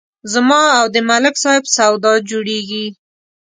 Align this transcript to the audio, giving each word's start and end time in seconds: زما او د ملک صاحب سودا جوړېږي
زما 0.33 0.61
او 0.79 0.85
د 0.93 0.95
ملک 1.09 1.35
صاحب 1.43 1.65
سودا 1.75 2.13
جوړېږي 2.29 2.85